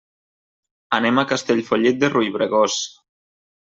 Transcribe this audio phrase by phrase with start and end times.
[0.99, 2.85] Anem a Castellfollit de Riubregós.